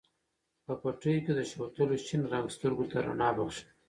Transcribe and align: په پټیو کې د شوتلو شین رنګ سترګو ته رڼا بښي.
په 0.65 0.73
پټیو 0.81 1.23
کې 1.25 1.33
د 1.35 1.41
شوتلو 1.51 1.85
شین 2.05 2.21
رنګ 2.33 2.47
سترګو 2.55 2.85
ته 2.91 2.97
رڼا 3.05 3.29
بښي. 3.37 3.63